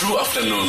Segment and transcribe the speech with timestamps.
[0.00, 0.68] true afternoon.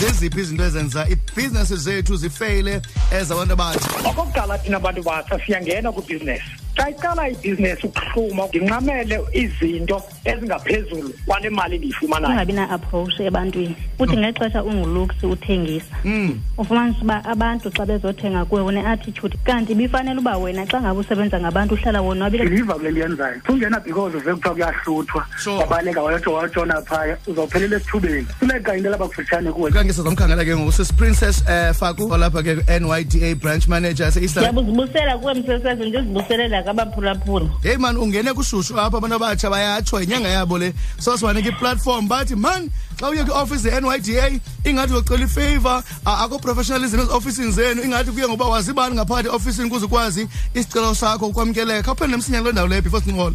[0.00, 2.80] Zeziphi izinto ezenza ibhizinesi zethu zifeyile
[3.20, 11.12] ezabantu abatsha okokuqala thina bantu batsha siyangena kwibhizinesi xa iqala ibhizinesi ukuhluma ndinqamele izinto ezingaphezulu
[11.26, 13.76] kwale mali ndiyifumanayo ungabi na-approach ebantwini.
[13.98, 15.96] Uthi ngexesha unguluksi uthengisa.
[16.04, 16.40] Mm.
[16.58, 19.36] ufumanisa uba abantu xa bezothenga kuwe une-attitude.
[19.44, 24.16] Kanti ibifanele uba wena xa ngabe usebenza ngabantu uhlala wonwabile ndiliva kule liyenzayo ungena because
[24.16, 25.26] uve kuthiwa kuyahluthwa.
[25.38, 25.56] Sure.
[25.56, 27.16] wabaleka wayotsho wayotshona phaya.
[27.26, 28.26] Uzawuphelela esithubeni.
[28.38, 29.70] Funeka into elapha kufutshane kuwe.
[29.70, 30.72] Kange sizamkhangela ke ngoku.
[30.72, 37.50] Sisiprincess um faku olapha ke nyda branch manager yaseeastland ndiyabuzibusela kuwe msesezo ndizibuselela kabaphulaphula.
[37.62, 40.72] Heyi mani ungene kushushu apha abantu abatsha bayatsho yinyanga yabo le.
[40.98, 45.82] So sibanika iplatform bathi mani xa uye kwiofisi ye-nyda ingathi uyocela ifavor.
[46.04, 51.82] Ako-professionalism eziofisini zenu ingathi kuye ngoba wazibani ngaphakathi eofisini ukwazi isicelo sakho ukwamkeleka.
[51.82, 53.34] Khawuphele nemsinyane loo ndawo leyo before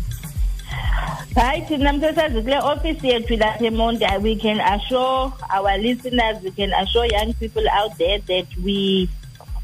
[1.35, 7.05] hayi thina kule ofisi yethu ilapha emonti we can assure our listeners we can assure
[7.07, 9.09] young people out there that we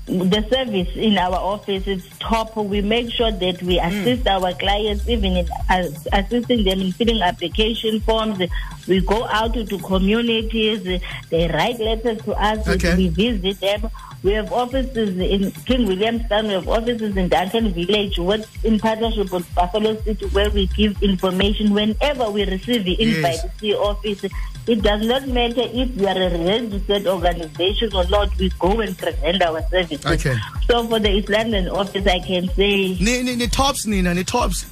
[0.07, 2.55] the service in our office is top.
[2.57, 3.85] We make sure that we hmm.
[3.85, 8.39] assist our clients, even in as, assisting them in filling application forms.
[8.87, 11.01] We go out to communities.
[11.29, 12.67] They write letters to us.
[12.67, 12.95] Okay.
[12.95, 13.91] We visit them.
[14.23, 16.47] We have offices in King Williamstown.
[16.47, 21.01] We have offices in Duncan Village, with, in partnership with Buffalo City, where we give
[21.01, 23.41] information whenever we receive the invite Yes.
[23.41, 24.25] to see office.
[24.67, 28.37] It does not matter if you are a registered organization or not.
[28.37, 30.05] We go and present our services.
[30.05, 30.35] Okay.
[30.69, 34.65] So for the London office, I can say ni, ni, ni tops nina ni tops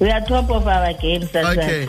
[0.00, 1.88] we are top of our game sasa okay.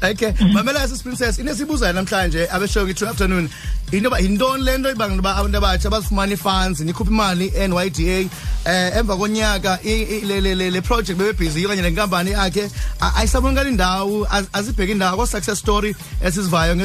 [0.10, 0.32] Okay.
[0.54, 3.48] Mamela sis princess inesibuzayo namhlanje abeshoyo ngithi afternoon.
[3.92, 8.30] Intoba yintoni le nto ibanga noba abantu abatsha bazifumana i-funds nikhupha imali i-nyda um
[8.66, 12.70] eh, emva konyaka le project bebebhizi okanye le nkampani yakhe
[13.16, 16.76] ayisabonakali indawo azibheki indawo koo-success story esizivayo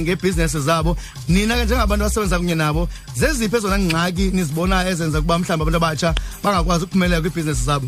[0.00, 0.96] ngebhizinesi zabo.
[1.28, 6.14] Nina ke njengabantu abasebenza kunye nabo zeziphi ezona ngxaki nizibonayo ezenza ukuba mhlawumbi abantu abatsha
[6.42, 7.79] bangakwazi ukuphumelela kwibhizinesi zabo?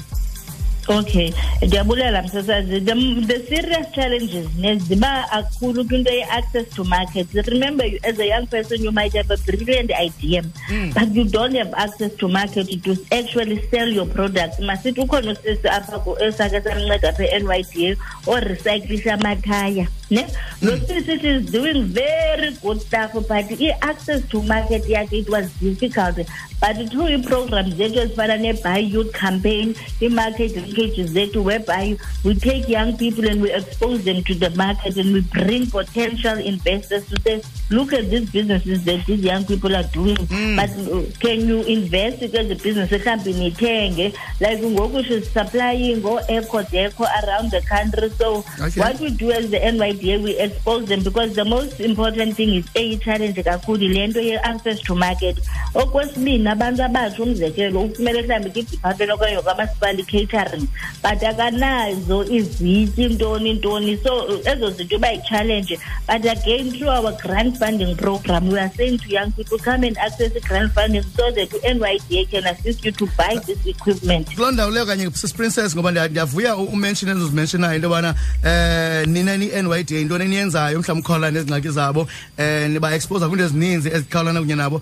[0.89, 1.33] Okay,
[1.63, 2.81] ndiyabulela msasazi.
[2.81, 2.95] The,
[3.27, 7.29] the serious challenges neziba kakhulu kwinto ye-access to market.
[7.47, 10.91] Remember, you, as a young person, you might have a brilliant idea, hmm.
[10.91, 14.59] but you don't have access to market to actually sell your products.
[14.59, 19.87] Masithi ukhona usisi apha esake samnceda apha e-NYDA orecyclisha amathaya.
[20.13, 20.23] Ne?
[20.61, 25.51] Lo sisi it is doing very good stuff, but i-access to market yakhe it was
[25.65, 26.19] difficult.
[26.63, 29.71] But through i-programs zethu ezifana ne-Buy Youth campaign,
[30.09, 31.97] i-market linkages zethu whereby
[32.27, 36.39] we take young people and we expose them to the market and we bring potential
[36.53, 37.35] investors to say,
[37.71, 40.21] look at these businesses that these young people are doing.
[40.61, 44.07] But uh, can you invest kwezi business mhlawumbi nithenge
[44.45, 48.31] like ngoku she's supplying ngo-eco deco around the country so
[48.63, 48.81] Okay.
[48.81, 49.61] what we do as the
[50.03, 53.89] NYDA we expose them because the most important thing is eyi-challenge kakhulu.
[53.89, 55.39] Le nto ye-access to market.
[55.75, 60.69] Okwesibini abantu abatsho umzekelo ufumele mhlawumbi kwi-department okanye kwamasipala i-catering
[61.03, 67.57] but akanazo izityi ntoni ntoni so ezo zinto iba yi-challenge but again through our grant
[67.59, 71.31] funding program we are saying to young people come and access the grant funding so
[71.31, 74.27] that NYDA can assist you to buy this equipment.
[74.37, 78.15] Kuloo ndawo leyo kanye sisiprincess ngoba ndiya- ndiyavuya u- umention ezo zimentionayo into yobana
[78.45, 82.01] um nina ni-nyda yintoni eniyenzayo mhlawumbi ukhawulana nezingxaki zabo
[82.39, 84.81] um niba-expose kwiinto ezininzi ezikhawulana kunye nabo.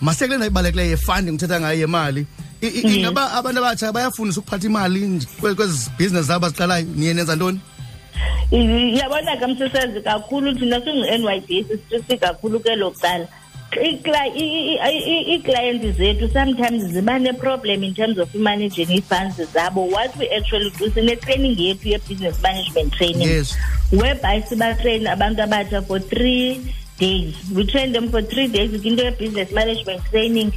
[0.00, 2.26] Masiyekule nto ibalulekileyo ye-funding uthetha ngayo yemali.
[2.62, 7.14] I- i- ingaba abantu abatsha bayafundisa ukuphatha imali nje kwe- kwezi bhizinesi zabo baziqalayo niye
[7.14, 7.60] nenza ntoni?
[8.50, 13.26] Yabona ke msesazi kakhulu thina singu-NYD sistricti kakhulu ke lokuqala.
[13.26, 13.39] Ikla- i- i- i-
[14.42, 19.90] iiclients zethu sometimes ziba ne-problem in terms of managing ii-funds zabo.
[19.90, 23.28] What we actually do sine-training yethu ye-business management training.
[23.28, 23.56] Yes.
[23.92, 27.34] whereby sibatrain abantu abatsha for three days.
[27.54, 30.52] We train them for three days kwinto ye-business management training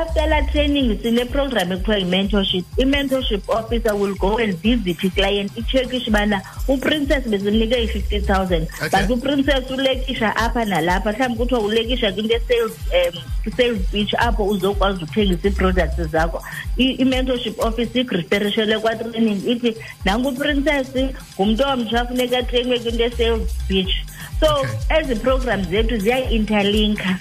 [0.00, 2.64] after the training, it's in a program called mentorship.
[2.76, 5.54] The mentorship officer will go and visit the client.
[5.54, 8.68] The Turkish bana, u princess bezinike 50,000.
[8.90, 11.12] But u princess ulekisha apha nalapha.
[11.12, 16.42] Mhlawumbe kuthiwa ulekisha kwinto sales um sales pitch apho uzokwazi ukuthengisa ii-products zakho.
[16.78, 20.88] I-mentorship office igristerishele kwa-training ithi nanku uprincess
[21.34, 23.92] ngumntu omtsha funeka they kwinto sales pitch.
[24.40, 27.16] So ezi programs zethu ziyayi-interlinker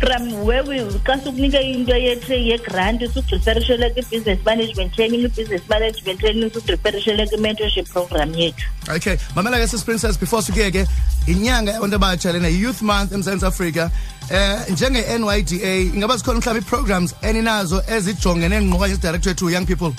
[0.00, 6.50] from where we xa sukunike into yetra- yegrant sukudriferishele kwi-business management training i-business management training
[6.50, 8.64] sukudriferishele kwi-mentorship program yethu.
[8.96, 10.86] Okay mamela ke sisiprincess before sikuye ke
[11.26, 13.90] inyanga yabantu abatsha lena yi-youth month emzantsi afrika.
[14.30, 19.92] Um njenge-nyda ingaba zikhona mhlawumbi ii-programs eninazo ezijongene ngqo okanye ezidirected to young people?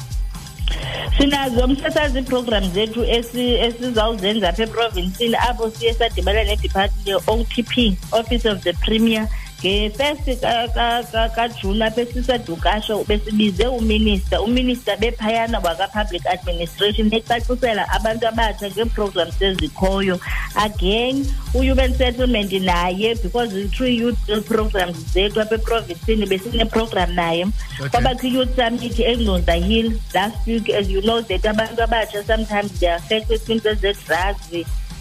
[1.18, 8.62] Sinazo msasazi iiprogram zethu esi- esizawuzenza apha eprovinsini apho siye sadibana nedepartment ye-otp office of
[8.64, 9.28] the premier
[9.64, 18.28] ngefirst ka- ka- ka- kajuni apha esisadukasho besibize uminista uminista bephayana waka-public administration ecacisela abantu
[18.28, 20.20] abatsha ngeeprograms ezikhoyo
[20.56, 27.46] again u-human settlement naye because i-three youth programs zethu apha eprovinsini besineprogram naye.
[27.92, 32.88] Kwabakho i-youth summit engqonza hill last week as you know that abantu abatsha sometimes they
[32.90, 34.54] are affected kwinto ze-drugs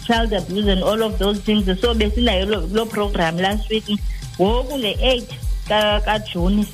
[0.07, 1.65] child abuse and all of those things.
[1.81, 3.83] So besinayo lo- lo program last week
[4.41, 5.29] ngoku nge-eight
[5.67, 6.65] ka- kajuni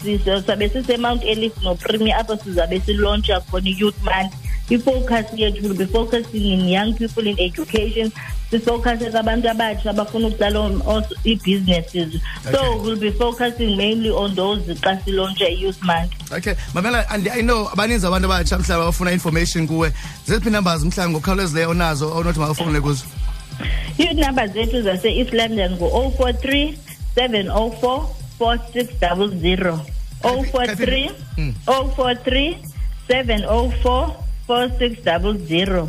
[0.48, 4.33] sabe sisemount elif nopremier apho sizabe silontsha khona i-youth month.
[4.69, 8.12] Ifocus yethu will be focusing in young people in education
[8.51, 12.13] sifocuse kwabantu abatsha abafuna ukuqala ii-businesses
[12.51, 12.80] so Okay.
[12.83, 16.12] we'll be focusing mainly on those xa silontsha i-youth month.
[16.31, 19.92] Okay mamela and i know abaninzi abantu abatsha mhlawumbi bafuna information kuwe.
[20.27, 23.06] Zeziphi numbers mhlawumbi ngokukhawulezileyo onazo onothi makafowunele kuzo?
[23.98, 26.74] Youth number zethu zase-east london ngu-043
[27.15, 28.06] 704
[28.39, 29.80] 4600
[30.24, 31.54] 043 Mm.
[31.65, 32.56] 043
[33.10, 34.13] 704
[34.48, 35.88] 4600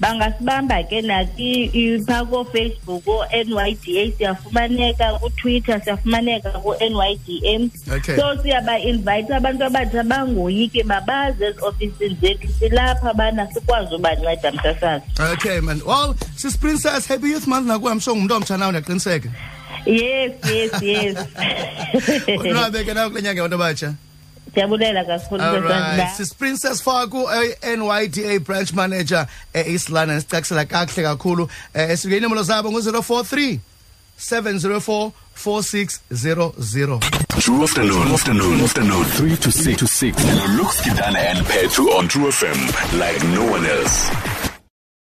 [0.00, 1.70] bangasibamba ke naki
[2.06, 8.16] phaa koofacebook o-nyda siyafumaneka kutwitter siyafumaneka ku-nydm Okay.
[8.18, 15.80] so siyaba-invayitha abantu abatsha bangoyiki mabaze ezi-ofisini zethu silapha bana sikwazi ubanceda msasazi okay man.
[15.86, 17.66] Well sis princess happy youth month.
[17.66, 19.28] Nakuwe msho ngumntu omtsha nawo ndiyaqiniseka
[19.86, 21.16] yes yes yes.
[22.40, 23.94] Unwabe ke nawe kule nyanga yabantu abatsha
[24.50, 27.28] ndiyabulela kakhulu Alright, sasazibaa sis Princess Faku
[27.76, 30.20] NYDA branch manager e-East London.
[30.20, 33.58] Sicacisela kakuhle kakhulu eh sike inombolo zabo ngu043
[34.20, 35.10] 704
[35.44, 37.00] 4600
[37.40, 40.24] True afternoon, afternoon, afternoon, 3 to 6 to 6.
[40.58, 44.10] Looks Kidana and Petru on True FM like no one else.